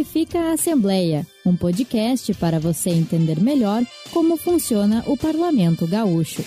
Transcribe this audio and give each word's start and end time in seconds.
Simplifica 0.00 0.38
a 0.38 0.52
Assembleia, 0.52 1.26
um 1.44 1.54
podcast 1.54 2.32
para 2.32 2.58
você 2.58 2.88
entender 2.88 3.38
melhor 3.38 3.82
como 4.10 4.38
funciona 4.38 5.04
o 5.06 5.14
Parlamento 5.14 5.86
Gaúcho. 5.86 6.42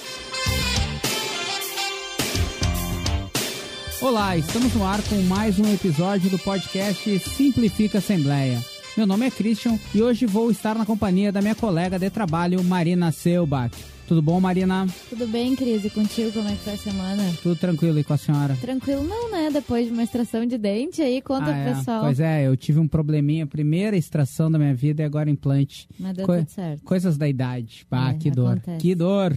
Olá, 4.01 4.35
estamos 4.35 4.73
no 4.73 4.83
ar 4.83 5.03
com 5.03 5.21
mais 5.27 5.59
um 5.59 5.71
episódio 5.71 6.31
do 6.31 6.39
podcast 6.39 7.19
Simplifica 7.19 7.99
Assembleia. 7.99 8.59
Meu 8.97 9.05
nome 9.05 9.27
é 9.27 9.29
Christian 9.29 9.77
e 9.93 10.01
hoje 10.01 10.25
vou 10.25 10.49
estar 10.49 10.73
na 10.73 10.83
companhia 10.83 11.31
da 11.31 11.39
minha 11.39 11.53
colega 11.53 11.99
de 11.99 12.09
trabalho, 12.09 12.63
Marina 12.63 13.11
Selbach. 13.11 13.92
Tudo 14.07 14.21
bom, 14.21 14.39
Marina? 14.39 14.85
Tudo 15.09 15.25
bem, 15.27 15.55
Cris? 15.55 15.85
E 15.85 15.89
contigo, 15.89 16.31
como 16.33 16.47
é 16.47 16.51
que 16.51 16.57
foi 16.57 16.73
a 16.73 16.77
semana? 16.77 17.23
Tudo 17.41 17.55
tranquilo 17.55 17.97
e 17.99 18.03
com 18.03 18.13
a 18.13 18.17
senhora? 18.17 18.55
Tranquilo 18.59 19.01
não, 19.03 19.31
né? 19.31 19.49
Depois 19.51 19.87
de 19.87 19.93
uma 19.93 20.03
extração 20.03 20.45
de 20.45 20.57
dente 20.57 21.01
aí, 21.01 21.21
conta 21.21 21.45
ah, 21.45 21.53
pro 21.53 21.55
é. 21.55 21.73
pessoal. 21.73 22.01
Pois 22.03 22.19
é, 22.19 22.45
eu 22.45 22.55
tive 22.57 22.79
um 22.79 22.87
probleminha, 22.87 23.47
primeira 23.47 23.95
extração 23.95 24.51
da 24.51 24.59
minha 24.59 24.75
vida 24.75 25.01
e 25.01 25.05
agora 25.05 25.29
implante. 25.29 25.87
Mas 25.97 26.15
deu 26.15 26.25
Co- 26.25 26.35
tudo 26.37 26.49
certo. 26.49 26.83
Coisas 26.83 27.17
da 27.17 27.27
idade. 27.29 27.87
Ah, 27.89 28.11
É, 28.11 28.13
que 28.15 28.29
dor. 28.29 28.51
acontece. 28.57 28.77
Que 28.79 28.93
dor. 28.93 29.35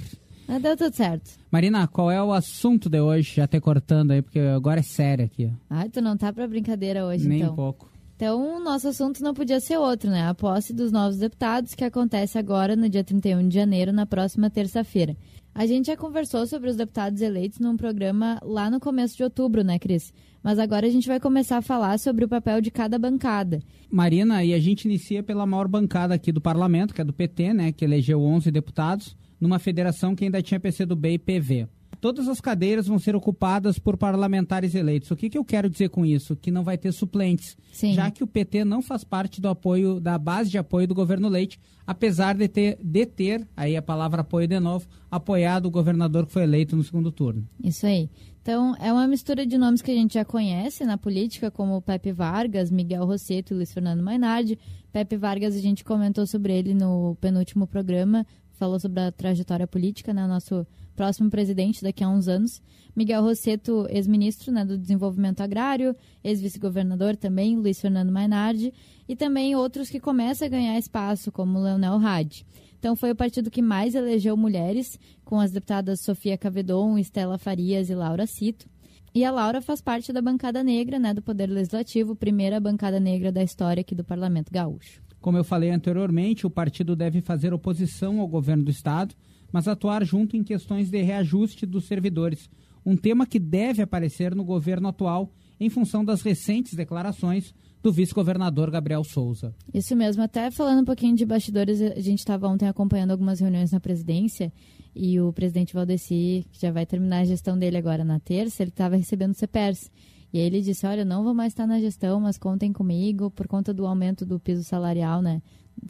Mas 0.49 0.63
deu 0.63 0.77
tudo 0.77 0.95
certo. 0.95 1.31
Marina, 1.51 1.87
qual 1.87 2.11
é 2.11 2.21
o 2.23 2.33
assunto 2.33 2.89
de 2.91 3.01
hoje? 3.01 3.35
Já 3.37 3.45
até 3.45 3.61
cortando 3.61 4.11
aí, 4.11 4.21
porque 4.21 4.41
agora 4.41 4.81
é 4.81 4.83
sério 4.83 5.25
aqui. 5.25 5.51
Ai, 5.71 5.89
tu 5.89 6.01
não 6.03 6.17
tá 6.17 6.33
pra 6.33 6.47
brincadeira 6.47 7.07
hoje, 7.07 7.27
Nem 7.29 7.39
então. 7.41 7.53
um 7.53 7.57
pouco. 7.57 7.89
Então, 8.17 8.57
o 8.57 8.61
nosso 8.61 8.89
assunto 8.89 9.23
não 9.23 9.35
podia 9.35 9.61
ser 9.61 9.77
outro, 9.77 10.09
né? 10.09 10.27
A 10.27 10.35
posse 10.35 10.73
dos 10.73 10.91
novos 10.91 11.19
deputados, 11.19 11.75
que 11.75 11.85
acontece 11.85 12.39
agora 12.39 12.75
no 12.75 12.89
dia 12.89 13.05
31 13.05 13.47
de 13.47 13.55
janeiro, 13.55 13.93
na 13.93 14.07
próxima 14.07 14.49
terça-feira. 14.49 15.15
A 15.55 15.67
gente 15.67 15.89
já 15.89 15.97
conversou 15.99 16.47
sobre 16.47 16.71
os 16.71 16.77
deputados 16.77 17.21
eleitos 17.21 17.59
num 17.59 17.77
programa 17.77 18.39
lá 18.43 18.71
no 18.71 18.81
começo 18.81 19.15
de 19.19 19.23
outubro, 19.23 19.63
né, 19.63 19.79
Cris? 19.79 20.15
Mas 20.43 20.59
agora 20.59 20.87
a 20.87 20.91
gente 20.91 21.07
vai 21.07 21.21
começar 21.21 21.59
a 21.59 21.63
falar 21.63 21.99
sobre 21.99 22.25
o 22.25 22.29
papel 22.29 22.63
de 22.63 22.71
cada 22.71 22.99
bancada. 22.99 23.63
Marina, 23.91 24.43
e 24.43 24.55
a 24.55 24.59
gente 24.59 24.87
inicia 24.87 25.23
pela 25.23 25.45
maior 25.45 25.69
bancada 25.69 26.15
aqui 26.15 26.33
do 26.33 26.41
parlamento, 26.41 26.95
que 26.95 27.03
é 27.03 27.05
do 27.05 27.13
PT, 27.13 27.53
né, 27.53 27.71
que 27.71 27.85
elegeu 27.85 28.23
11 28.23 28.51
deputados, 28.51 29.15
numa 29.39 29.59
federação 29.59 30.15
que 30.15 30.25
ainda 30.25 30.41
tinha 30.41 30.59
PCdoB 30.59 31.13
e 31.13 31.19
PV. 31.19 31.69
Todas 32.07 32.29
as 32.29 32.41
cadeiras 32.41 32.87
vão 32.87 33.01
ser 33.01 33.17
ocupadas 33.17 33.81
por 33.81 33.97
parlamentares 33.97 34.77
eleitos. 34.77 35.11
O 35.11 35.17
que, 35.17 35.29
que 35.29 35.37
eu 35.37 35.45
quero 35.45 35.69
dizer 35.69 35.89
com 35.89 36.07
isso? 36.07 36.37
Que 36.37 36.53
não 36.53 36.63
vai 36.63 36.79
ter 36.79 36.93
suplentes, 36.93 37.57
Sim. 37.73 37.95
já 37.95 38.13
que 38.13 38.23
o 38.23 38.29
PT 38.29 38.65
não 38.65 38.81
faz 38.81 39.03
parte 39.03 39.41
do 39.41 39.49
apoio 39.49 39.99
da 39.99 40.17
base 40.17 40.49
de 40.49 40.57
apoio 40.57 40.87
do 40.87 40.95
governo 40.95 41.29
Leite, 41.29 41.59
apesar 41.85 42.37
de 42.37 42.47
ter, 42.47 42.79
de 42.81 43.07
ter 43.07 43.45
aí 43.57 43.77
a 43.77 43.83
palavra 43.83 44.21
apoio 44.21 44.47
de 44.47 44.61
novo, 44.61 44.87
apoiado 45.11 45.67
o 45.67 45.71
governador 45.71 46.27
que 46.27 46.33
foi 46.33 46.45
eleito 46.45 46.77
no 46.77 46.85
segundo 46.85 47.11
turno. 47.11 47.45
Isso 47.61 47.85
aí. 47.85 48.09
Então, 48.41 48.77
é 48.79 48.93
uma 48.93 49.09
mistura 49.09 49.45
de 49.45 49.59
nomes 49.59 49.83
que 49.83 49.91
a 49.91 49.95
gente 49.95 50.15
já 50.15 50.25
conhece 50.25 50.85
na 50.85 50.97
política, 50.97 51.51
como 51.51 51.83
Pepe 51.83 52.13
Vargas, 52.13 52.71
Miguel 52.71 53.05
Rosseto 53.05 53.53
e 53.53 53.57
Luiz 53.57 53.73
Fernando 53.73 54.01
Mainardi. 54.01 54.57
Pepe 54.93 55.17
Vargas, 55.17 55.57
a 55.57 55.61
gente 55.61 55.83
comentou 55.83 56.25
sobre 56.25 56.57
ele 56.57 56.73
no 56.73 57.17
penúltimo 57.21 57.67
programa, 57.67 58.25
falou 58.53 58.79
sobre 58.79 59.01
a 59.01 59.11
trajetória 59.11 59.67
política, 59.67 60.15
né? 60.15 60.25
Nosso 60.29 60.65
próximo 60.97 61.31
presidente 61.31 61.83
daqui 61.83 62.03
a 62.03 62.09
uns 62.09 62.27
anos. 62.27 62.61
Miguel 62.97 63.23
Rosseto, 63.23 63.87
ex-ministro 63.91 64.51
né, 64.51 64.65
do 64.65 64.79
Desenvolvimento 64.79 65.43
Agrário, 65.43 65.95
ex-vice-governador 66.25 67.15
também, 67.15 67.57
Luiz 67.57 67.79
Fernando 67.79 68.11
Mainardi. 68.11 68.73
E 69.07 69.15
também 69.15 69.55
outros 69.55 69.91
que 69.91 70.01
começam 70.01 70.47
a 70.47 70.51
ganhar 70.51 70.79
espaço, 70.79 71.31
como 71.31 71.61
Leonel 71.61 71.95
Hadi. 72.05 72.45
Então 72.79 72.97
foi 72.97 73.11
o 73.13 73.17
partido 73.17 73.51
que 73.51 73.63
mais 73.63 73.95
elegeu 73.95 74.37
mulheres, 74.37 74.99
com 75.25 75.39
as 75.39 75.53
deputadas 75.53 76.01
Sofia 76.01 76.39
Cavedon, 76.39 76.99
Estela 76.99 77.39
Farias 77.39 77.91
e 77.91 77.95
Laura 77.95 78.27
Cito. 78.27 78.67
E 79.15 79.25
a 79.25 79.31
Laura 79.31 79.63
faz 79.63 79.81
parte 79.81 80.13
da 80.13 80.21
bancada 80.21 80.63
negra, 80.63 80.99
né, 80.99 81.15
do 81.15 81.23
Poder 81.23 81.47
Legislativo, 81.47 82.17
primeira 82.17 82.59
bancada 82.59 82.99
negra 82.99 83.31
da 83.31 83.43
história 83.43 83.81
aqui 83.81 83.95
do 83.95 84.05
Parlamento 84.05 84.51
Gaúcho. 84.51 85.06
Como 85.21 85.37
eu 85.37 85.45
falei 85.45 85.71
anteriormente, 85.71 86.47
o 86.47 86.51
partido 86.51 86.95
deve 86.95 87.21
fazer 87.21 87.53
oposição 87.53 88.21
ao 88.21 88.29
governo 88.29 88.65
do 88.65 88.71
Estado, 88.71 89.15
mas 89.53 89.69
atuar 89.69 90.05
junto 90.05 90.37
em 90.37 90.43
questões 90.43 90.91
de 90.91 91.03
reajuste 91.03 91.67
dos 91.67 91.87
servidores, 91.87 92.49
um 92.85 92.97
tema 92.97 93.27
que 93.27 93.39
deve 93.39 93.83
aparecer 93.83 94.35
no 94.35 94.45
governo 94.45 94.89
atual 94.89 95.33
em 95.59 95.69
função 95.69 96.05
das 96.05 96.23
recentes 96.23 96.75
declarações 96.75 97.55
do 97.83 97.93
vice-governador 97.93 98.71
Gabriel 98.71 99.03
Souza. 99.05 99.55
Isso 99.73 99.95
mesmo, 99.97 100.23
até 100.23 100.51
falando 100.51 100.83
um 100.83 100.85
pouquinho 100.85 101.17
de 101.17 101.25
bastidores, 101.25 101.81
a 101.81 102.01
gente 102.01 102.19
estava 102.19 102.49
ontem 102.49 102.69
acompanhando 102.69 103.13
algumas 103.13 103.41
reuniões 103.41 103.73
na 103.73 103.81
presidência 103.81 104.53
e 104.95 105.21
o 105.21 105.33
presidente 105.33 105.75
Valdeci, 105.75 106.47
que 106.53 106.61
já 106.61 106.71
vai 106.71 106.87
terminar 106.87 107.19
a 107.19 107.25
gestão 107.25 107.59
dele 107.59 107.77
agora 107.77 108.05
na 108.05 108.19
terça, 108.19 108.63
ele 108.63 108.71
estava 108.71 108.97
recebendo 108.97 109.35
CPERS. 109.35 109.91
E 110.37 110.39
ele 110.39 110.61
disse, 110.61 110.87
olha, 110.87 111.03
não 111.03 111.25
vou 111.25 111.33
mais 111.33 111.55
estar 111.55 111.67
na 111.67 111.81
gestão, 111.81 112.21
mas 112.21 112.37
contem 112.37 112.71
comigo 112.71 113.31
por 113.31 113.49
conta 113.49 113.73
do 113.73 113.87
aumento 113.87 114.27
do 114.27 114.39
piso 114.39 114.63
salarial, 114.63 115.23
né, 115.23 115.41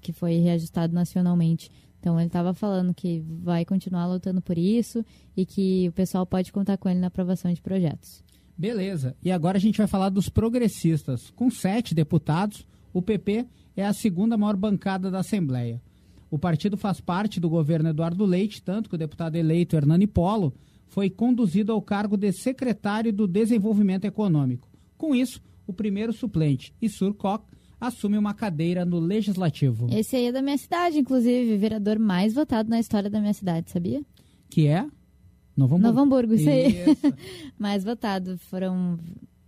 que 0.01 0.13
foi 0.13 0.37
reajustado 0.37 0.95
nacionalmente. 0.95 1.69
Então 1.99 2.17
ele 2.17 2.29
estava 2.29 2.55
falando 2.55 2.95
que 2.95 3.25
vai 3.43 3.65
continuar 3.65 4.07
lutando 4.07 4.41
por 4.41 4.57
isso 4.57 5.05
e 5.37 5.45
que 5.45 5.89
o 5.89 5.93
pessoal 5.93 6.25
pode 6.25 6.53
contar 6.53 6.77
com 6.77 6.89
ele 6.89 7.01
na 7.01 7.09
aprovação 7.09 7.53
de 7.53 7.61
projetos. 7.61 8.23
Beleza. 8.57 9.17
E 9.21 9.33
agora 9.33 9.59
a 9.59 9.61
gente 9.61 9.79
vai 9.79 9.89
falar 9.89 10.11
dos 10.11 10.29
progressistas. 10.29 11.29
Com 11.31 11.51
sete 11.51 11.93
deputados, 11.93 12.65
o 12.93 13.03
PP 13.03 13.47
é 13.77 13.85
a 13.85 13.93
segunda 13.93 14.37
maior 14.37 14.55
bancada 14.55 15.11
da 15.11 15.19
Assembleia. 15.19 15.83
O 16.31 16.39
partido 16.39 16.77
faz 16.77 17.01
parte 17.01 17.41
do 17.41 17.49
governo 17.49 17.89
Eduardo 17.89 18.25
Leite, 18.25 18.63
tanto 18.63 18.89
que 18.89 18.95
o 18.95 18.99
deputado 18.99 19.35
eleito 19.35 19.75
Hernani 19.75 20.07
Polo 20.07 20.55
foi 20.89 21.11
conduzido 21.11 21.73
ao 21.73 21.83
cargo 21.83 22.17
de 22.17 22.33
secretário 22.33 23.13
do 23.13 23.27
Desenvolvimento 23.27 24.05
Econômico. 24.05 24.69
Com 24.97 25.15
isso, 25.15 25.41
o 25.67 25.73
primeiro 25.73 26.13
suplente, 26.13 26.73
Issur 26.81 27.13
Koch, 27.15 27.45
assume 27.81 28.17
uma 28.17 28.33
cadeira 28.33 28.85
no 28.85 28.99
Legislativo, 28.99 29.89
Esse 29.91 30.17
aí 30.17 30.27
é 30.27 30.33
da 30.33 30.41
minha 30.41 30.57
cidade, 30.57 30.99
inclusive, 30.99 31.57
vereador 31.59 31.99
mais 31.99 32.33
votado 32.33 32.71
na 32.71 32.81
história 32.81 33.11
da 33.11 33.21
minha 33.21 33.35
cidade, 33.35 33.71
sabia? 33.71 34.01
que 34.49 34.67
é 34.67 34.87
Novo 35.57 35.75
Hamburgo. 35.77 35.87
Novo 35.87 36.01
Hamburgo, 36.01 36.35
isso 36.35 36.49
aí. 36.49 36.75
Mais 37.59 37.83
votado. 37.83 38.37
Foram. 38.39 38.99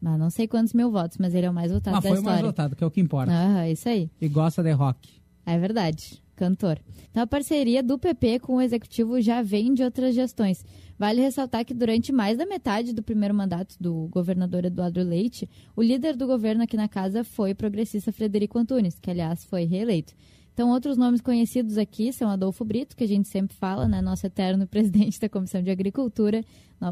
ah, 0.05 0.17
não 0.19 0.31
sei 0.31 0.49
quantos 0.49 0.73
mil 0.73 0.91
votos, 0.91 1.19
mas 1.19 1.35
ele 1.35 1.45
é 1.47 1.51
o 1.51 1.55
mais 1.55 1.71
votado 1.71 1.95
Mas 1.97 2.03
da 2.03 2.09
foi 2.09 2.17
o 2.17 2.21
história. 2.21 2.35
mais 2.43 2.47
votado, 2.47 2.75
que 2.75 2.83
é 2.83 2.87
o 2.87 2.91
que 2.91 3.01
importa. 3.01 3.31
Aham, 3.31 3.69
isso 3.69 3.89
aí. 3.89 4.11
E 4.21 4.27
gosta 4.29 4.63
de 4.63 4.73
rock. 4.73 5.09
É 5.47 5.59
verdade. 5.59 6.23
Cantor. 6.39 6.79
Então 7.11 7.25
a 7.25 7.27
parceria 7.27 7.83
do 7.83 7.99
PP 7.99 8.39
com 8.39 8.55
o 8.55 8.61
executivo 8.61 9.21
já 9.21 9.43
vem 9.43 9.75
de 9.75 9.83
outras 9.83 10.15
gestões. 10.15 10.65
Vale 10.97 11.21
ressaltar 11.21 11.65
que 11.65 11.75
durante 11.75 12.13
mais 12.13 12.39
da 12.39 12.47
metade 12.47 12.93
do 12.93 13.03
primeiro 13.03 13.35
mandato 13.35 13.75
do 13.81 14.09
governador 14.09 14.65
Eduardo 14.65 15.03
Leite, 15.03 15.49
o 15.75 15.83
líder 15.83 16.17
do 16.17 16.27
governo 16.27 16.63
aqui 16.63 16.77
na 16.77 16.89
casa 16.89 17.25
foi 17.25 17.53
o 17.53 17.57
progressista 17.57 18.13
Frederico 18.13 18.59
Antunes, 18.59 18.99
que 19.01 19.11
aliás 19.11 19.45
foi 19.45 19.65
reeleito. 19.65 20.15
Então, 20.55 20.71
outros 20.71 20.97
nomes 20.97 21.21
conhecidos 21.21 21.79
aqui 21.79 22.13
são 22.13 22.29
Adolfo 22.29 22.65
Brito, 22.65 22.97
que 22.97 23.05
a 23.05 23.07
gente 23.07 23.29
sempre 23.29 23.57
fala, 23.57 23.87
né? 23.87 24.03
Nosso 24.03 24.27
eterno 24.27 24.67
presidente 24.69 25.21
da 25.21 25.29
Comissão 25.29 25.63
de 25.63 25.71
Agricultura, 25.71 26.45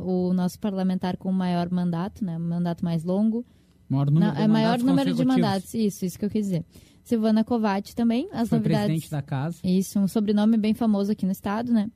o 0.03 0.33
nosso 0.33 0.57
parlamentar 0.61 1.17
com 1.17 1.31
o 1.31 1.33
maior 1.33 1.69
mandato, 1.69 2.25
né? 2.25 2.39
Mandato 2.39 2.85
mais 2.85 3.03
longo. 3.03 3.45
Maior 3.89 4.07
número 4.09 4.27
Não, 4.27 4.35
de 4.35 4.43
é 4.43 4.47
maior 4.47 4.79
número 4.79 5.13
de 5.13 5.25
mandatos. 5.25 5.75
Isso, 5.75 6.05
isso 6.05 6.17
que 6.17 6.25
eu 6.25 6.31
quis 6.31 6.47
dizer. 6.47 6.65
Silvana 7.07 7.45
Kovács 7.45 7.95
também, 7.95 8.29
as 8.33 8.49
Foi 8.49 8.59
novidades. 8.59 8.87
presidente 8.87 9.11
da 9.13 9.23
casa. 9.23 9.59
Isso, 9.63 9.97
um 10.01 10.09
sobrenome 10.09 10.57
bem 10.57 10.75
famoso 10.75 11.13
aqui 11.13 11.25
no 11.25 11.31
estado, 11.31 11.73
né? 11.73 11.89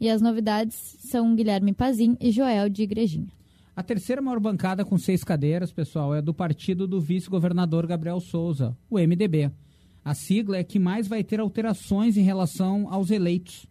E 0.00 0.08
as 0.08 0.22
novidades 0.22 0.74
são 1.00 1.36
Guilherme 1.36 1.74
Pazin 1.74 2.16
e 2.18 2.30
Joel 2.30 2.70
de 2.70 2.82
Igrejinha. 2.82 3.28
A 3.76 3.82
terceira 3.82 4.22
maior 4.22 4.40
bancada 4.40 4.82
com 4.82 4.96
seis 4.96 5.22
cadeiras, 5.22 5.70
pessoal, 5.70 6.14
é 6.14 6.22
do 6.22 6.32
partido 6.32 6.88
do 6.88 6.98
vice-governador 6.98 7.86
Gabriel 7.86 8.18
Souza, 8.20 8.74
o 8.88 8.98
MDB. 8.98 9.50
A 10.02 10.14
sigla 10.14 10.56
é 10.56 10.64
que 10.64 10.78
mais 10.78 11.06
vai 11.06 11.22
ter 11.22 11.40
alterações 11.40 12.16
em 12.16 12.22
relação 12.22 12.86
aos 12.88 13.10
eleitos. 13.10 13.66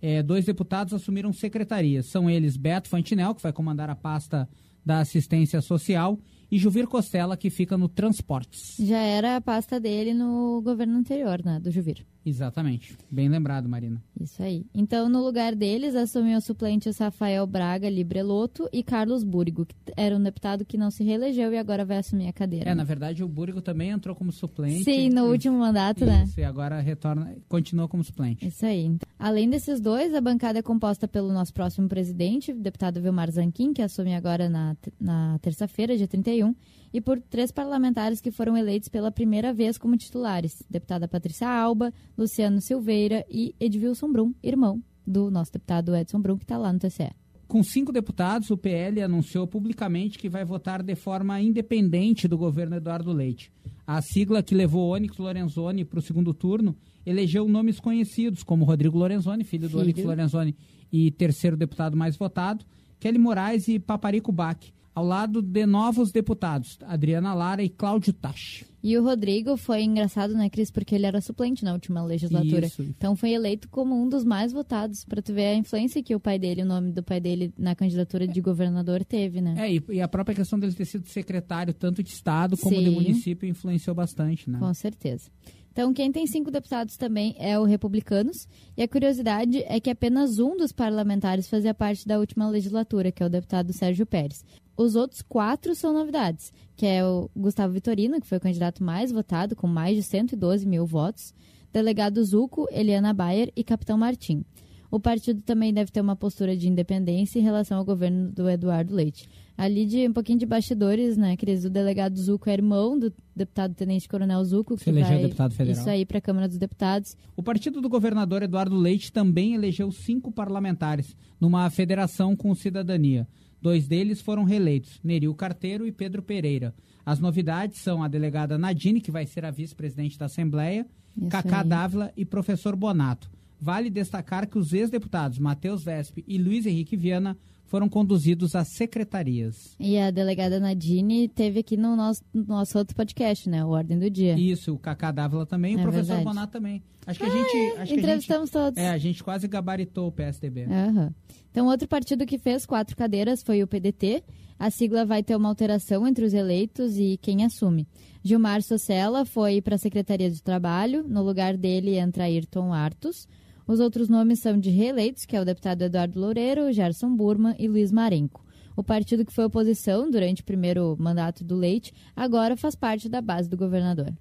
É, 0.00 0.22
dois 0.22 0.44
deputados 0.44 0.94
assumiram 0.94 1.32
secretarias. 1.32 2.06
São 2.06 2.30
eles 2.30 2.56
Beto 2.56 2.88
Fantinel, 2.88 3.34
que 3.34 3.42
vai 3.42 3.52
comandar 3.52 3.90
a 3.90 3.96
pasta 3.96 4.48
da 4.86 5.00
assistência 5.00 5.60
social, 5.60 6.20
e 6.50 6.58
Juvir 6.58 6.86
Costela, 6.86 7.36
que 7.36 7.50
fica 7.50 7.78
no 7.78 7.88
transportes. 7.88 8.76
Já 8.78 8.98
era 8.98 9.36
a 9.36 9.40
pasta 9.40 9.78
dele 9.78 10.12
no 10.12 10.60
governo 10.62 10.98
anterior, 10.98 11.44
né? 11.44 11.60
Do 11.60 11.70
Juvir. 11.70 12.06
Exatamente. 12.24 12.96
Bem 13.10 13.28
lembrado, 13.28 13.68
Marina. 13.68 14.02
Isso 14.20 14.42
aí. 14.42 14.66
Então, 14.74 15.08
no 15.08 15.24
lugar 15.24 15.54
deles, 15.54 15.94
assumiu 15.94 16.36
os 16.38 16.44
suplentes 16.44 16.98
Rafael 16.98 17.46
Braga 17.46 17.88
Libreloto 17.88 18.68
e 18.72 18.82
Carlos 18.82 19.24
Búrigo, 19.24 19.64
que 19.64 19.74
era 19.96 20.14
um 20.16 20.22
deputado 20.22 20.64
que 20.64 20.76
não 20.76 20.90
se 20.90 21.02
reelegeu 21.02 21.52
e 21.52 21.58
agora 21.58 21.84
vai 21.84 21.96
assumir 21.98 22.28
a 22.28 22.32
cadeira. 22.32 22.66
É, 22.66 22.68
né? 22.70 22.74
na 22.74 22.84
verdade, 22.84 23.24
o 23.24 23.28
Búrigo 23.28 23.62
também 23.62 23.90
entrou 23.90 24.14
como 24.14 24.30
suplente. 24.30 24.84
Sim, 24.84 25.08
no 25.08 25.26
E- 25.28 25.30
último 25.30 25.58
mandato, 25.58 26.04
né? 26.04 26.24
Isso, 26.26 26.38
e 26.40 26.44
agora 26.44 26.78
retorna, 26.80 27.34
continua 27.48 27.88
como 27.88 28.04
suplente. 28.04 28.46
Isso 28.46 28.66
aí. 28.66 28.94
Além 29.18 29.48
desses 29.48 29.80
dois, 29.80 30.14
a 30.14 30.20
bancada 30.20 30.58
é 30.58 30.62
composta 30.62 31.08
pelo 31.08 31.32
nosso 31.32 31.54
próximo 31.54 31.88
presidente, 31.88 32.52
deputado 32.52 33.00
Vilmar 33.00 33.30
Zanquim, 33.30 33.72
que 33.72 33.82
assume 33.82 34.14
agora 34.14 34.48
na, 34.48 34.76
na 35.00 35.38
terça-feira, 35.40 35.96
dia 35.96 36.06
31, 36.08 36.54
e 36.92 37.00
por 37.00 37.20
três 37.20 37.52
parlamentares 37.52 38.20
que 38.20 38.30
foram 38.30 38.56
eleitos 38.56 38.88
pela 38.88 39.10
primeira 39.10 39.52
vez 39.52 39.78
como 39.78 39.96
titulares: 39.96 40.62
deputada 40.68 41.08
Patrícia 41.08 41.48
Alba, 41.48 41.92
Luciano 42.16 42.60
Silveira 42.60 43.24
e 43.28 43.54
Edvilson 43.60 44.10
Brum, 44.10 44.34
irmão 44.42 44.82
do 45.06 45.30
nosso 45.30 45.52
deputado 45.52 45.94
Edson 45.96 46.20
Brum, 46.20 46.36
que 46.36 46.44
está 46.44 46.56
lá 46.56 46.72
no 46.72 46.78
TCE. 46.78 47.10
Com 47.48 47.64
cinco 47.64 47.90
deputados, 47.90 48.48
o 48.50 48.56
PL 48.56 49.02
anunciou 49.02 49.44
publicamente 49.44 50.16
que 50.16 50.28
vai 50.28 50.44
votar 50.44 50.84
de 50.84 50.94
forma 50.94 51.40
independente 51.40 52.28
do 52.28 52.38
governo 52.38 52.76
Eduardo 52.76 53.12
Leite. 53.12 53.50
A 53.84 54.00
sigla 54.00 54.40
que 54.40 54.54
levou 54.54 54.94
Onyx 54.94 55.18
Lorenzoni 55.18 55.84
para 55.84 55.98
o 55.98 56.02
segundo 56.02 56.32
turno 56.32 56.76
elegeu 57.04 57.48
nomes 57.48 57.80
conhecidos, 57.80 58.44
como 58.44 58.64
Rodrigo 58.64 58.96
Lorenzoni, 58.96 59.42
filho, 59.42 59.66
filho. 59.66 59.78
do 59.78 59.82
Onyx 59.82 60.04
Lorenzoni 60.04 60.56
e 60.92 61.10
terceiro 61.10 61.56
deputado 61.56 61.96
mais 61.96 62.16
votado, 62.16 62.64
Kelly 63.00 63.18
Moraes 63.18 63.66
e 63.66 63.80
Paparico 63.80 64.30
Bach 64.30 64.60
ao 64.94 65.04
lado 65.04 65.40
de 65.40 65.66
novos 65.66 66.10
deputados, 66.10 66.78
Adriana 66.84 67.34
Lara 67.34 67.62
e 67.62 67.68
Cláudio 67.68 68.12
Tachi. 68.12 68.66
E 68.82 68.96
o 68.96 69.04
Rodrigo 69.04 69.56
foi 69.58 69.82
engraçado, 69.82 70.32
né, 70.32 70.48
Cris, 70.48 70.70
porque 70.70 70.94
ele 70.94 71.04
era 71.04 71.20
suplente 71.20 71.64
na 71.64 71.72
última 71.72 72.02
legislatura. 72.02 72.66
Isso. 72.66 72.82
Então 72.82 73.14
foi 73.14 73.32
eleito 73.32 73.68
como 73.68 73.94
um 73.94 74.08
dos 74.08 74.24
mais 74.24 74.52
votados, 74.52 75.04
para 75.04 75.20
tu 75.20 75.34
ver 75.34 75.48
a 75.48 75.54
influência 75.54 76.02
que 76.02 76.14
o 76.14 76.20
pai 76.20 76.38
dele, 76.38 76.62
o 76.62 76.66
nome 76.66 76.90
do 76.90 77.02
pai 77.02 77.20
dele 77.20 77.52
na 77.58 77.74
candidatura 77.74 78.26
de 78.26 78.40
governador 78.40 79.04
teve, 79.04 79.40
né? 79.40 79.54
É, 79.58 79.74
e, 79.74 79.82
e 79.90 80.00
a 80.00 80.08
própria 80.08 80.34
questão 80.34 80.58
dele 80.58 80.72
ter 80.72 80.86
sido 80.86 81.06
secretário 81.06 81.74
tanto 81.74 82.02
de 82.02 82.08
estado 82.08 82.56
como 82.56 82.74
Sim. 82.74 82.84
de 82.84 82.90
município 82.90 83.48
influenciou 83.48 83.94
bastante, 83.94 84.48
né? 84.48 84.58
Com 84.58 84.72
certeza. 84.72 85.30
Então, 85.72 85.92
quem 85.94 86.10
tem 86.10 86.26
cinco 86.26 86.50
deputados 86.50 86.96
também 86.96 87.34
é 87.38 87.58
o 87.58 87.64
Republicanos. 87.64 88.48
E 88.76 88.82
a 88.82 88.88
curiosidade 88.88 89.62
é 89.66 89.78
que 89.78 89.88
apenas 89.88 90.38
um 90.38 90.56
dos 90.56 90.72
parlamentares 90.72 91.48
fazia 91.48 91.72
parte 91.72 92.06
da 92.06 92.18
última 92.18 92.48
legislatura, 92.48 93.12
que 93.12 93.22
é 93.22 93.26
o 93.26 93.30
deputado 93.30 93.72
Sérgio 93.72 94.04
Pérez. 94.04 94.44
Os 94.80 94.96
outros 94.96 95.20
quatro 95.20 95.74
são 95.74 95.92
novidades, 95.92 96.54
que 96.74 96.86
é 96.86 97.04
o 97.04 97.28
Gustavo 97.36 97.74
Vitorino, 97.74 98.18
que 98.18 98.26
foi 98.26 98.38
o 98.38 98.40
candidato 98.40 98.82
mais 98.82 99.12
votado, 99.12 99.54
com 99.54 99.66
mais 99.66 99.94
de 99.94 100.02
112 100.02 100.66
mil 100.66 100.86
votos, 100.86 101.34
delegado 101.70 102.24
Zuco, 102.24 102.66
Eliana 102.72 103.12
Bayer 103.12 103.52
e 103.54 103.62
Capitão 103.62 103.98
Martim. 103.98 104.42
O 104.90 104.98
partido 104.98 105.42
também 105.42 105.70
deve 105.70 105.92
ter 105.92 106.00
uma 106.00 106.16
postura 106.16 106.56
de 106.56 106.66
independência 106.66 107.38
em 107.38 107.42
relação 107.42 107.76
ao 107.76 107.84
governo 107.84 108.32
do 108.32 108.48
Eduardo 108.48 108.94
Leite. 108.94 109.28
Ali 109.54 109.84
de 109.84 110.08
um 110.08 110.14
pouquinho 110.14 110.38
de 110.38 110.46
bastidores, 110.46 111.14
né, 111.14 111.36
Cris? 111.36 111.66
O 111.66 111.68
delegado 111.68 112.18
Zuco 112.18 112.48
é 112.48 112.54
irmão 112.54 112.98
do 112.98 113.12
deputado 113.36 113.74
Tenente 113.74 114.08
Coronel 114.08 114.42
Zuco, 114.42 114.78
que 114.78 114.88
elegeu 114.88 115.10
vai 115.10 115.22
deputado 115.24 115.52
federal. 115.52 115.78
isso 115.78 115.90
aí 115.90 116.06
para 116.06 116.16
a 116.16 116.22
Câmara 116.22 116.48
dos 116.48 116.56
Deputados. 116.56 117.14
O 117.36 117.42
partido 117.42 117.82
do 117.82 117.88
governador 117.90 118.42
Eduardo 118.42 118.74
Leite 118.74 119.12
também 119.12 119.54
elegeu 119.54 119.92
cinco 119.92 120.32
parlamentares 120.32 121.14
numa 121.38 121.68
federação 121.68 122.34
com 122.34 122.54
cidadania. 122.54 123.28
Dois 123.60 123.86
deles 123.86 124.20
foram 124.20 124.44
reeleitos, 124.44 125.00
Neril 125.04 125.34
Carteiro 125.34 125.86
e 125.86 125.92
Pedro 125.92 126.22
Pereira. 126.22 126.74
As 127.04 127.18
novidades 127.18 127.78
são 127.78 128.02
a 128.02 128.08
delegada 128.08 128.56
Nadine, 128.56 129.00
que 129.00 129.10
vai 129.10 129.26
ser 129.26 129.44
a 129.44 129.50
vice-presidente 129.50 130.18
da 130.18 130.26
Assembleia, 130.26 130.86
Isso 131.16 131.28
Cacá 131.28 131.60
aí. 131.60 131.68
Dávila 131.68 132.12
e 132.16 132.24
professor 132.24 132.74
Bonato. 132.74 133.30
Vale 133.60 133.90
destacar 133.90 134.46
que 134.46 134.58
os 134.58 134.72
ex-deputados 134.72 135.38
Matheus 135.38 135.84
Vespe 135.84 136.24
e 136.26 136.38
Luiz 136.38 136.64
Henrique 136.64 136.96
Viana 136.96 137.36
foram 137.70 137.88
conduzidos 137.88 138.56
às 138.56 138.66
secretarias. 138.66 139.76
E 139.78 139.96
a 139.96 140.10
delegada 140.10 140.58
Nadine 140.58 141.28
teve 141.28 141.60
aqui 141.60 141.76
no 141.76 141.94
nosso, 141.94 142.20
no 142.34 142.44
nosso 142.44 142.76
outro 142.76 142.96
podcast, 142.96 143.48
né? 143.48 143.64
O 143.64 143.68
Ordem 143.68 143.96
do 143.96 144.10
Dia. 144.10 144.36
Isso, 144.36 144.74
o 144.74 144.78
Cacá 144.78 145.12
Dávila 145.12 145.46
também, 145.46 145.74
é 145.74 145.78
o 145.78 145.82
professor 145.82 146.16
verdade. 146.16 146.24
Bonato 146.24 146.52
também. 146.52 146.82
Acho 147.06 147.20
que 147.20 147.24
a 147.24 147.28
ah, 147.28 147.30
gente. 147.30 147.78
Acho 147.78 147.94
entrevistamos 147.94 148.50
que 148.50 148.58
a 148.58 148.60
gente, 148.64 148.74
todos. 148.74 148.84
É, 148.84 148.88
a 148.90 148.98
gente 148.98 149.22
quase 149.22 149.46
gabaritou 149.46 150.08
o 150.08 150.12
PSDB. 150.12 150.64
Uhum. 150.64 151.14
Então, 151.52 151.68
outro 151.68 151.86
partido 151.86 152.26
que 152.26 152.38
fez 152.38 152.66
quatro 152.66 152.96
cadeiras 152.96 153.40
foi 153.40 153.62
o 153.62 153.68
PDT. 153.68 154.24
A 154.58 154.68
sigla 154.68 155.06
vai 155.06 155.22
ter 155.22 155.36
uma 155.36 155.48
alteração 155.48 156.08
entre 156.08 156.24
os 156.24 156.34
eleitos 156.34 156.98
e 156.98 157.20
quem 157.22 157.44
assume. 157.44 157.86
Gilmar 158.20 158.62
Socella 158.62 159.24
foi 159.24 159.62
para 159.62 159.76
a 159.76 159.78
Secretaria 159.78 160.28
de 160.28 160.42
Trabalho. 160.42 161.04
No 161.06 161.22
lugar 161.22 161.56
dele 161.56 161.96
entra 161.96 162.24
Ayrton 162.24 162.74
Artos. 162.74 163.28
Os 163.70 163.78
outros 163.78 164.08
nomes 164.08 164.40
são 164.40 164.58
de 164.58 164.68
reeleitos, 164.68 165.24
que 165.24 165.36
é 165.36 165.40
o 165.40 165.44
deputado 165.44 165.82
Eduardo 165.82 166.18
Loureiro, 166.18 166.72
Gerson 166.72 167.14
Burma 167.14 167.54
e 167.56 167.68
Luiz 167.68 167.92
Marenco. 167.92 168.44
O 168.76 168.82
partido 168.82 169.24
que 169.24 169.32
foi 169.32 169.44
oposição 169.44 170.10
durante 170.10 170.42
o 170.42 170.44
primeiro 170.44 170.96
mandato 170.98 171.44
do 171.44 171.54
Leite 171.54 171.94
agora 172.16 172.56
faz 172.56 172.74
parte 172.74 173.08
da 173.08 173.20
base 173.20 173.48
do 173.48 173.56
governador. 173.56 174.12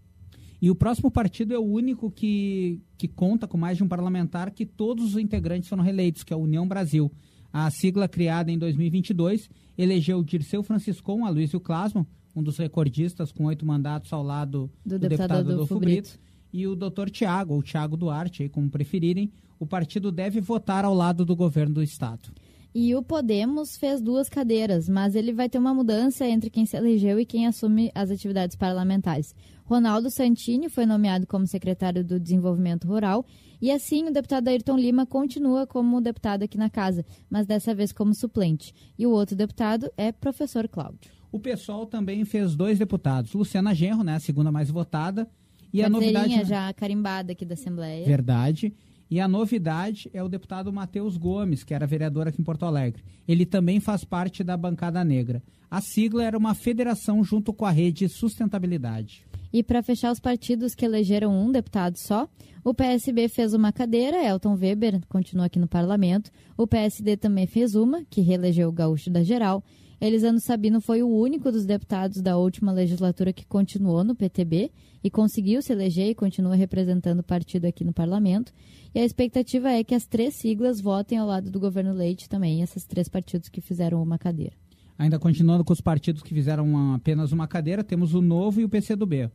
E 0.61 0.69
o 0.69 0.75
próximo 0.75 1.09
partido 1.09 1.51
é 1.51 1.57
o 1.57 1.63
único 1.63 2.11
que, 2.11 2.79
que 2.95 3.07
conta 3.07 3.47
com 3.47 3.57
mais 3.57 3.75
de 3.75 3.83
um 3.83 3.87
parlamentar 3.87 4.51
que 4.51 4.67
todos 4.67 5.15
os 5.15 5.17
integrantes 5.19 5.67
foram 5.67 5.81
reeleitos, 5.81 6.23
que 6.23 6.31
é 6.31 6.35
a 6.35 6.39
União 6.39 6.67
Brasil. 6.67 7.11
A 7.51 7.71
sigla 7.71 8.07
criada 8.07 8.51
em 8.51 8.59
2022 8.59 9.49
elegeu 9.75 10.23
Dirceu 10.23 10.61
Franciscon, 10.61 11.25
Aloysio 11.25 11.59
Clasman, 11.59 12.05
um 12.35 12.43
dos 12.43 12.59
recordistas 12.59 13.31
com 13.31 13.45
oito 13.45 13.65
mandatos 13.65 14.13
ao 14.13 14.21
lado 14.21 14.69
do, 14.85 14.99
do 14.99 14.99
deputado, 14.99 15.29
deputado 15.29 15.53
Adolfo 15.53 15.79
Brito. 15.79 16.09
Brito 16.11 16.28
e 16.51 16.67
o 16.67 16.75
doutor 16.75 17.09
Tiago, 17.09 17.53
ou 17.53 17.63
Tiago 17.63 17.97
Duarte, 17.97 18.43
aí, 18.43 18.49
como 18.49 18.69
preferirem, 18.69 19.31
o 19.59 19.65
partido 19.65 20.11
deve 20.11 20.39
votar 20.39 20.85
ao 20.85 20.93
lado 20.93 21.25
do 21.25 21.35
governo 21.35 21.75
do 21.75 21.83
Estado. 21.83 22.29
E 22.73 22.93
o 22.95 23.01
Podemos 23.01 23.77
fez 23.77 23.99
duas 23.99 24.29
cadeiras, 24.29 24.87
mas 24.87 25.15
ele 25.15 25.33
vai 25.33 25.49
ter 25.49 25.57
uma 25.57 25.73
mudança 25.73 26.27
entre 26.27 26.51
quem 26.51 26.65
se 26.65 26.77
elegeu 26.77 27.19
e 27.19 27.25
quem 27.25 27.47
assume 27.47 27.91
as 27.95 28.11
atividades 28.11 28.55
parlamentares. 28.55 29.35
Ronaldo 29.65 30.09
Santini 30.09 30.69
foi 30.69 30.85
nomeado 30.85 31.25
como 31.25 31.47
secretário 31.47 32.03
do 32.03 32.19
Desenvolvimento 32.19 32.87
Rural 32.87 33.25
e 33.61 33.71
assim 33.71 34.07
o 34.07 34.13
deputado 34.13 34.47
Ayrton 34.47 34.77
Lima 34.77 35.05
continua 35.05 35.67
como 35.67 35.99
deputado 35.99 36.43
aqui 36.43 36.57
na 36.57 36.69
casa, 36.69 37.05
mas 37.29 37.45
dessa 37.45 37.73
vez 37.73 37.91
como 37.91 38.13
suplente. 38.13 38.73
E 38.97 39.05
o 39.05 39.11
outro 39.11 39.35
deputado 39.35 39.91
é 39.97 40.11
professor 40.11 40.67
Cláudio. 40.67 41.11
O 41.31 41.39
PSOL 41.39 41.85
também 41.85 42.23
fez 42.23 42.55
dois 42.55 42.79
deputados. 42.79 43.33
Luciana 43.33 43.73
Genro, 43.73 44.03
né, 44.03 44.15
a 44.15 44.19
segunda 44.19 44.51
mais 44.51 44.69
votada, 44.69 45.29
e 45.71 45.83
a 45.83 45.89
novidade 45.89 46.43
já 46.45 46.71
carimbada 46.73 47.31
aqui 47.31 47.45
da 47.45 47.53
Assembleia. 47.53 48.05
Verdade. 48.05 48.73
E 49.11 49.19
a 49.19 49.27
novidade 49.27 50.09
é 50.13 50.21
o 50.21 50.29
deputado 50.29 50.71
Matheus 50.71 51.17
Gomes, 51.17 51.63
que 51.63 51.73
era 51.73 51.87
vereador 51.87 52.27
aqui 52.27 52.41
em 52.41 52.45
Porto 52.45 52.65
Alegre. 52.65 53.03
Ele 53.27 53.45
também 53.45 53.79
faz 53.79 54.03
parte 54.03 54.43
da 54.43 54.55
bancada 54.55 55.03
negra. 55.03 55.41
A 55.69 55.81
sigla 55.81 56.23
era 56.23 56.37
uma 56.37 56.53
federação 56.53 57.23
junto 57.23 57.51
com 57.51 57.65
a 57.65 57.71
rede 57.71 58.07
Sustentabilidade. 58.07 59.25
E 59.51 59.63
para 59.63 59.81
fechar 59.81 60.11
os 60.11 60.19
partidos 60.19 60.75
que 60.75 60.85
elegeram 60.85 61.31
um 61.31 61.51
deputado 61.51 61.97
só, 61.97 62.27
o 62.63 62.73
PSB 62.73 63.27
fez 63.29 63.53
uma 63.53 63.71
cadeira, 63.71 64.23
Elton 64.23 64.55
Weber 64.55 65.01
continua 65.07 65.45
aqui 65.45 65.57
no 65.57 65.67
parlamento. 65.67 66.29
O 66.55 66.67
PSD 66.67 67.17
também 67.17 67.47
fez 67.47 67.73
uma, 67.73 68.03
que 68.05 68.21
reelegeu 68.21 68.69
o 68.69 68.71
Gaúcho 68.71 69.09
da 69.09 69.23
Geral. 69.23 69.63
Elisano 70.01 70.39
Sabino 70.39 70.79
foi 70.79 71.03
o 71.03 71.09
único 71.09 71.51
dos 71.51 71.65
deputados 71.65 72.21
da 72.21 72.37
última 72.37 72.71
legislatura 72.71 73.33
que 73.33 73.45
continuou 73.45 74.01
no 74.01 74.15
PTB 74.15 74.71
e 75.03 75.09
conseguiu 75.09 75.61
se 75.61 75.73
eleger 75.73 76.07
e 76.07 76.15
continua 76.15 76.55
representando 76.55 77.19
o 77.19 77.23
partido 77.23 77.65
aqui 77.65 77.83
no 77.83 77.91
parlamento. 77.91 78.53
E 78.95 78.99
a 78.99 79.03
expectativa 79.03 79.69
é 79.69 79.83
que 79.83 79.93
as 79.93 80.05
três 80.05 80.35
siglas 80.35 80.79
votem 80.79 81.17
ao 81.17 81.27
lado 81.27 81.51
do 81.51 81.59
governo 81.59 81.91
Leite 81.91 82.29
também, 82.29 82.61
esses 82.61 82.85
três 82.85 83.09
partidos 83.09 83.49
que 83.49 83.59
fizeram 83.59 84.01
uma 84.01 84.17
cadeira. 84.17 84.53
Ainda 84.97 85.19
continuando 85.19 85.65
com 85.65 85.73
os 85.73 85.81
partidos 85.81 86.23
que 86.23 86.33
fizeram 86.33 86.63
uma, 86.65 86.95
apenas 86.95 87.33
uma 87.33 87.47
cadeira, 87.47 87.83
temos 87.83 88.13
o 88.13 88.21
Novo 88.21 88.61
e 88.61 88.63
o 88.63 88.69
PCdoB. 88.69 89.29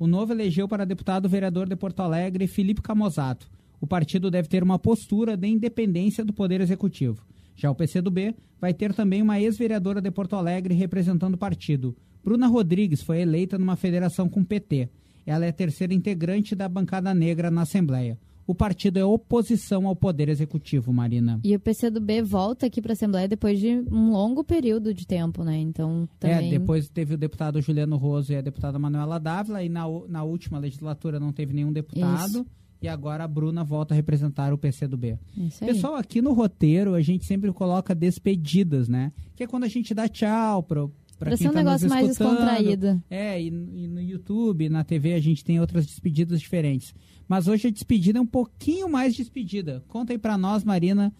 O 0.00 0.08
Novo 0.08 0.32
elegeu 0.32 0.66
para 0.66 0.84
deputado 0.84 1.28
vereador 1.28 1.68
de 1.68 1.76
Porto 1.76 2.00
Alegre 2.00 2.48
Felipe 2.48 2.82
Camozato. 2.82 3.48
O 3.80 3.86
partido 3.86 4.32
deve 4.32 4.48
ter 4.48 4.64
uma 4.64 4.80
postura 4.80 5.36
de 5.36 5.46
independência 5.46 6.24
do 6.24 6.32
Poder 6.32 6.60
Executivo. 6.60 7.24
Já 7.58 7.68
o 7.72 7.74
PCdoB 7.74 8.36
vai 8.60 8.72
ter 8.72 8.94
também 8.94 9.20
uma 9.20 9.40
ex-vereadora 9.40 10.00
de 10.00 10.12
Porto 10.12 10.36
Alegre 10.36 10.74
representando 10.74 11.34
o 11.34 11.38
partido. 11.38 11.94
Bruna 12.24 12.46
Rodrigues 12.46 13.02
foi 13.02 13.20
eleita 13.20 13.58
numa 13.58 13.74
federação 13.74 14.28
com 14.28 14.40
o 14.40 14.44
PT. 14.44 14.88
Ela 15.26 15.44
é 15.44 15.48
a 15.48 15.52
terceira 15.52 15.92
integrante 15.92 16.54
da 16.54 16.68
bancada 16.68 17.12
negra 17.12 17.50
na 17.50 17.62
Assembleia. 17.62 18.16
O 18.46 18.54
partido 18.54 18.98
é 18.98 19.04
oposição 19.04 19.88
ao 19.88 19.96
Poder 19.96 20.28
Executivo, 20.28 20.92
Marina. 20.92 21.40
E 21.42 21.54
o 21.54 21.60
PCdoB 21.60 22.22
volta 22.22 22.66
aqui 22.66 22.80
para 22.80 22.92
a 22.92 22.94
Assembleia 22.94 23.26
depois 23.26 23.58
de 23.58 23.84
um 23.90 24.12
longo 24.12 24.44
período 24.44 24.94
de 24.94 25.04
tempo, 25.04 25.42
né? 25.42 25.58
Então, 25.58 26.08
também... 26.18 26.46
É, 26.46 26.58
depois 26.58 26.88
teve 26.88 27.14
o 27.14 27.18
deputado 27.18 27.60
Juliano 27.60 27.96
Roso 27.96 28.32
e 28.32 28.36
a 28.36 28.40
deputada 28.40 28.78
Manuela 28.78 29.18
Dávila, 29.18 29.64
e 29.64 29.68
na, 29.68 29.84
na 30.08 30.22
última 30.22 30.58
legislatura 30.58 31.18
não 31.18 31.32
teve 31.32 31.52
nenhum 31.52 31.72
deputado. 31.72 32.28
Isso 32.28 32.46
e 32.80 32.88
agora 32.88 33.24
a 33.24 33.28
Bruna 33.28 33.64
volta 33.64 33.94
a 33.94 33.96
representar 33.96 34.52
o 34.52 34.58
PCdoB. 34.58 35.18
Isso 35.36 35.64
aí. 35.64 35.72
Pessoal, 35.72 35.96
aqui 35.96 36.22
no 36.22 36.32
roteiro 36.32 36.94
a 36.94 37.00
gente 37.00 37.24
sempre 37.24 37.52
coloca 37.52 37.94
despedidas, 37.94 38.88
né? 38.88 39.12
Que 39.34 39.44
é 39.44 39.46
quando 39.46 39.64
a 39.64 39.68
gente 39.68 39.92
dá 39.94 40.08
tchau 40.08 40.62
pro 40.62 40.92
para 41.18 41.30
quem 41.30 41.38
ser 41.38 41.48
um 41.48 41.52
tá 41.52 41.58
negócio 41.58 41.88
mais 41.88 42.06
descontraído. 42.06 43.02
É, 43.10 43.42
e, 43.42 43.48
e, 43.48 43.88
no 43.88 44.00
YouTube, 44.00 44.68
na 44.68 44.84
TV, 44.84 45.14
a 45.14 45.20
gente 45.20 45.44
tem 45.44 45.58
outras 45.58 45.84
despedidas 45.84 46.40
diferentes. 46.40 46.94
Mas 47.26 47.48
hoje 47.48 47.66
a 47.66 47.70
despedida 47.70 48.20
é 48.20 48.22
um 48.22 48.26
pouquinho 48.26 48.88
mais 48.88 49.16
despedida. 49.16 49.82
Conta 49.88 50.12
aí 50.12 50.18
para 50.18 50.38
nós, 50.38 50.62
Marina, 50.62 51.12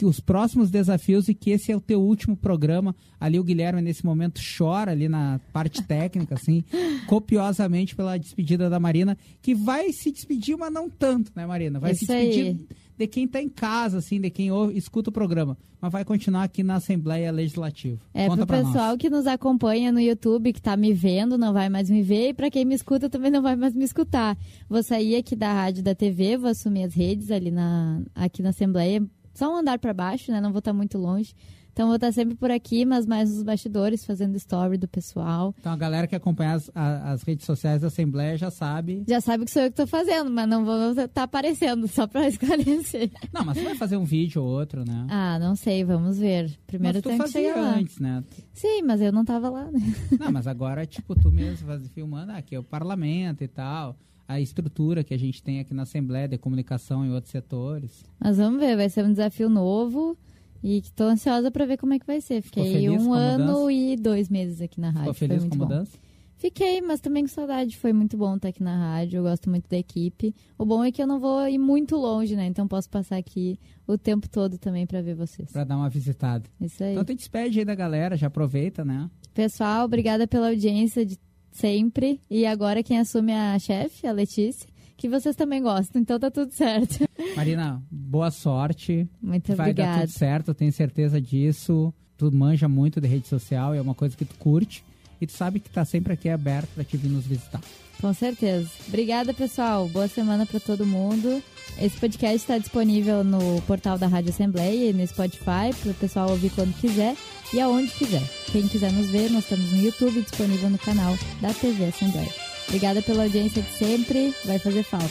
que 0.00 0.06
os 0.06 0.18
próximos 0.18 0.70
desafios 0.70 1.28
e 1.28 1.34
que 1.34 1.50
esse 1.50 1.70
é 1.70 1.76
o 1.76 1.80
teu 1.80 2.00
último 2.00 2.34
programa. 2.34 2.96
Ali 3.20 3.38
o 3.38 3.44
Guilherme 3.44 3.82
nesse 3.82 4.02
momento 4.02 4.40
chora 4.56 4.92
ali 4.92 5.10
na 5.10 5.38
parte 5.52 5.82
técnica, 5.82 6.36
assim, 6.36 6.64
copiosamente 7.06 7.94
pela 7.94 8.16
despedida 8.16 8.70
da 8.70 8.80
Marina, 8.80 9.14
que 9.42 9.54
vai 9.54 9.92
se 9.92 10.10
despedir, 10.10 10.56
mas 10.56 10.72
não 10.72 10.88
tanto, 10.88 11.30
né, 11.36 11.44
Marina? 11.44 11.78
Vai 11.78 11.92
Isso 11.92 12.06
se 12.06 12.12
despedir 12.14 12.46
aí. 12.46 12.66
de 12.96 13.06
quem 13.06 13.24
está 13.26 13.42
em 13.42 13.48
casa, 13.50 13.98
assim, 13.98 14.18
de 14.18 14.30
quem 14.30 14.50
ouve, 14.50 14.74
escuta 14.78 15.10
o 15.10 15.12
programa, 15.12 15.54
mas 15.78 15.92
vai 15.92 16.02
continuar 16.02 16.44
aqui 16.44 16.62
na 16.62 16.76
Assembleia 16.76 17.30
Legislativa. 17.30 18.00
É, 18.14 18.26
Conta 18.26 18.46
pro 18.46 18.56
pessoal 18.56 18.92
nós. 18.92 18.96
que 18.96 19.10
nos 19.10 19.26
acompanha 19.26 19.92
no 19.92 20.00
YouTube, 20.00 20.50
que 20.54 20.60
está 20.60 20.78
me 20.78 20.94
vendo, 20.94 21.36
não 21.36 21.52
vai 21.52 21.68
mais 21.68 21.90
me 21.90 22.02
ver, 22.02 22.30
e 22.30 22.32
para 22.32 22.50
quem 22.50 22.64
me 22.64 22.74
escuta 22.74 23.10
também 23.10 23.30
não 23.30 23.42
vai 23.42 23.54
mais 23.54 23.74
me 23.74 23.84
escutar. 23.84 24.34
Vou 24.66 24.82
sair 24.82 25.16
aqui 25.16 25.36
da 25.36 25.52
rádio 25.52 25.82
da 25.82 25.94
TV, 25.94 26.38
vou 26.38 26.48
assumir 26.48 26.84
as 26.84 26.94
redes 26.94 27.30
ali 27.30 27.50
na, 27.50 28.00
aqui 28.14 28.40
na 28.40 28.48
Assembleia, 28.48 29.06
só 29.34 29.52
um 29.52 29.56
andar 29.58 29.78
para 29.78 29.92
baixo, 29.94 30.30
né? 30.32 30.40
Não 30.40 30.50
vou 30.52 30.58
estar 30.60 30.72
muito 30.72 30.98
longe. 30.98 31.34
Então 31.72 31.86
vou 31.86 31.94
estar 31.94 32.10
sempre 32.12 32.34
por 32.34 32.50
aqui, 32.50 32.84
mas 32.84 33.06
mais 33.06 33.30
nos 33.32 33.44
bastidores, 33.44 34.04
fazendo 34.04 34.34
story 34.36 34.76
do 34.76 34.88
pessoal. 34.88 35.54
Então 35.60 35.72
a 35.72 35.76
galera 35.76 36.06
que 36.08 36.16
acompanha 36.16 36.54
as, 36.54 36.68
a- 36.74 37.12
as 37.12 37.22
redes 37.22 37.46
sociais 37.46 37.80
da 37.80 37.86
Assembleia 37.86 38.36
já 38.36 38.50
sabe. 38.50 39.04
Já 39.06 39.20
sabe 39.20 39.44
que 39.44 39.52
sou 39.52 39.62
eu 39.62 39.70
que 39.70 39.76
tô 39.76 39.86
fazendo, 39.86 40.28
mas 40.32 40.48
não 40.48 40.64
vou 40.64 40.90
estar 40.90 41.22
aparecendo, 41.22 41.86
só 41.86 42.08
pra 42.08 42.26
esclarecer. 42.28 43.10
Não, 43.32 43.44
mas 43.44 43.56
você 43.56 43.62
vai 43.64 43.74
fazer 43.76 43.96
um 43.96 44.04
vídeo 44.04 44.42
ou 44.42 44.48
outro, 44.48 44.84
né? 44.84 45.06
Ah, 45.08 45.38
não 45.38 45.54
sei, 45.54 45.84
vamos 45.84 46.18
ver. 46.18 46.50
Primeiro 46.66 46.96
mas 46.96 47.02
tu 47.04 47.08
tem 47.08 47.18
que 47.18 47.28
chegar 47.30 47.60
lá. 47.60 47.76
antes, 47.76 47.98
né? 48.00 48.24
Sim, 48.52 48.82
mas 48.82 49.00
eu 49.00 49.12
não 49.12 49.24
tava 49.24 49.48
lá, 49.48 49.70
né? 49.70 49.80
Não, 50.18 50.32
mas 50.32 50.48
agora, 50.48 50.84
tipo, 50.84 51.14
tu 51.14 51.30
mesmo 51.30 51.78
filmando, 51.94 52.32
ah, 52.32 52.38
aqui 52.38 52.56
é 52.56 52.58
o 52.58 52.64
parlamento 52.64 53.44
e 53.44 53.48
tal, 53.48 53.96
a 54.30 54.40
estrutura 54.40 55.02
que 55.02 55.12
a 55.12 55.18
gente 55.18 55.42
tem 55.42 55.58
aqui 55.58 55.74
na 55.74 55.82
Assembleia 55.82 56.28
de 56.28 56.38
comunicação 56.38 57.04
em 57.04 57.10
outros 57.10 57.32
setores. 57.32 58.04
Mas 58.20 58.36
vamos 58.36 58.60
ver, 58.60 58.76
vai 58.76 58.88
ser 58.88 59.04
um 59.04 59.10
desafio 59.10 59.50
novo 59.50 60.16
e 60.62 60.82
tô 60.94 61.04
ansiosa 61.04 61.50
pra 61.50 61.66
ver 61.66 61.76
como 61.76 61.94
é 61.94 61.98
que 61.98 62.06
vai 62.06 62.20
ser. 62.20 62.40
Fiquei 62.40 62.88
um 62.88 63.12
ano 63.12 63.68
e 63.68 63.96
dois 63.96 64.28
meses 64.28 64.60
aqui 64.60 64.80
na 64.80 64.90
rádio. 64.90 65.14
Ficou 65.14 65.28
foi 65.28 65.28
feliz 65.28 65.44
com 65.44 65.54
a 65.54 65.58
bom. 65.58 65.64
mudança? 65.64 65.98
Fiquei, 66.36 66.80
mas 66.80 67.00
também 67.00 67.24
com 67.24 67.28
saudade. 67.28 67.76
Foi 67.76 67.92
muito 67.92 68.16
bom 68.16 68.36
estar 68.36 68.48
aqui 68.48 68.62
na 68.62 68.94
rádio. 68.94 69.18
Eu 69.18 69.24
gosto 69.24 69.50
muito 69.50 69.68
da 69.68 69.76
equipe. 69.76 70.32
O 70.56 70.64
bom 70.64 70.84
é 70.84 70.92
que 70.92 71.02
eu 71.02 71.08
não 71.08 71.18
vou 71.18 71.46
ir 71.48 71.58
muito 71.58 71.96
longe, 71.96 72.36
né? 72.36 72.46
Então 72.46 72.68
posso 72.68 72.88
passar 72.88 73.16
aqui 73.16 73.58
o 73.84 73.98
tempo 73.98 74.28
todo 74.28 74.58
também 74.58 74.86
pra 74.86 75.02
ver 75.02 75.14
vocês. 75.14 75.50
Pra 75.50 75.64
dar 75.64 75.76
uma 75.76 75.90
visitada. 75.90 76.48
Isso 76.60 76.84
aí. 76.84 76.92
Então 76.92 77.04
te 77.04 77.14
despede 77.16 77.58
aí 77.58 77.64
da 77.64 77.74
galera, 77.74 78.16
já 78.16 78.28
aproveita, 78.28 78.84
né? 78.84 79.10
Pessoal, 79.34 79.84
obrigada 79.84 80.26
pela 80.26 80.48
audiência 80.48 81.04
de 81.04 81.18
sempre. 81.50 82.20
E 82.30 82.46
agora 82.46 82.82
quem 82.82 82.98
assume 82.98 83.32
é 83.32 83.54
a 83.54 83.58
chefe, 83.58 84.06
a 84.06 84.12
Letícia, 84.12 84.68
que 84.96 85.08
vocês 85.08 85.34
também 85.36 85.62
gostam. 85.62 86.00
Então 86.02 86.18
tá 86.18 86.30
tudo 86.30 86.52
certo. 86.52 87.04
Marina, 87.36 87.82
boa 87.90 88.30
sorte. 88.30 89.08
Muito 89.22 89.48
Vai 89.54 89.72
dar 89.72 89.82
obrigada. 89.84 90.00
tudo 90.06 90.18
certo, 90.18 90.54
tenho 90.54 90.72
certeza 90.72 91.20
disso. 91.20 91.92
Tu 92.16 92.30
manja 92.30 92.68
muito 92.68 93.00
de 93.00 93.08
rede 93.08 93.26
social, 93.26 93.72
é 93.74 93.80
uma 93.80 93.94
coisa 93.94 94.16
que 94.16 94.24
tu 94.24 94.34
curte. 94.36 94.84
E 95.20 95.26
tu 95.26 95.32
sabe 95.32 95.60
que 95.60 95.68
tá 95.70 95.84
sempre 95.84 96.12
aqui 96.14 96.28
aberto 96.28 96.68
pra 96.74 96.84
te 96.84 96.96
vir 96.96 97.08
nos 97.10 97.26
visitar. 97.26 97.60
Com 98.00 98.12
certeza. 98.14 98.68
Obrigada, 98.88 99.34
pessoal. 99.34 99.86
Boa 99.88 100.08
semana 100.08 100.46
para 100.46 100.58
todo 100.58 100.86
mundo. 100.86 101.42
Esse 101.80 101.98
podcast 101.98 102.36
está 102.36 102.58
disponível 102.58 103.24
no 103.24 103.62
portal 103.62 103.96
da 103.96 104.06
Rádio 104.06 104.30
Assembleia 104.30 104.90
e 104.90 104.92
no 104.92 105.06
Spotify 105.06 105.74
para 105.80 105.90
o 105.90 105.94
pessoal 105.94 106.28
ouvir 106.28 106.50
quando 106.50 106.74
quiser 106.78 107.16
e 107.54 107.60
aonde 107.60 107.90
quiser. 107.92 108.22
Quem 108.52 108.68
quiser 108.68 108.92
nos 108.92 109.08
ver, 109.08 109.30
nós 109.30 109.44
estamos 109.44 109.72
no 109.72 109.82
YouTube, 109.82 110.20
disponível 110.20 110.68
no 110.68 110.78
canal 110.78 111.16
da 111.40 111.54
TV 111.54 111.86
Assembleia. 111.86 112.28
Obrigada 112.68 113.00
pela 113.00 113.22
audiência 113.22 113.62
de 113.62 113.70
sempre. 113.70 114.34
Vai 114.44 114.58
fazer 114.58 114.82
falta. 114.82 115.10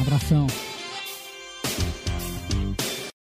Abração. 0.00 0.46